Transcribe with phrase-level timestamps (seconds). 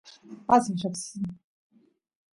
[0.47, 1.31] pasiaq lloqsini